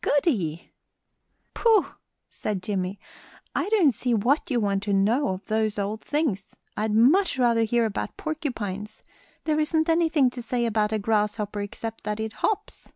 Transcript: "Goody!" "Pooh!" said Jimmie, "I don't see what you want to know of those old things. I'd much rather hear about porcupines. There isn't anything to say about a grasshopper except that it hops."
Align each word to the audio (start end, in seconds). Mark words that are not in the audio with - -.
"Goody!" 0.00 0.72
"Pooh!" 1.52 1.84
said 2.30 2.62
Jimmie, 2.62 2.98
"I 3.54 3.68
don't 3.68 3.92
see 3.92 4.14
what 4.14 4.50
you 4.50 4.58
want 4.58 4.82
to 4.84 4.94
know 4.94 5.28
of 5.28 5.44
those 5.44 5.78
old 5.78 6.02
things. 6.02 6.56
I'd 6.78 6.92
much 6.92 7.38
rather 7.38 7.64
hear 7.64 7.84
about 7.84 8.16
porcupines. 8.16 9.02
There 9.44 9.60
isn't 9.60 9.90
anything 9.90 10.30
to 10.30 10.40
say 10.40 10.64
about 10.64 10.94
a 10.94 10.98
grasshopper 10.98 11.60
except 11.60 12.04
that 12.04 12.20
it 12.20 12.32
hops." 12.32 12.88